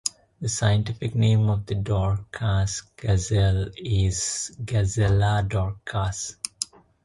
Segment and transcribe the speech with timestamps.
[0.41, 6.37] The scientific name of the dorcas gazelle is "Gazella dorcas".